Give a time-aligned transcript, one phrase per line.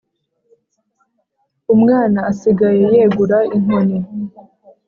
[1.73, 3.99] umwana asigaye yegura inkoni